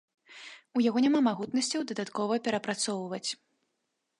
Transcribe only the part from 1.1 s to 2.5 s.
магутнасцяў дадаткова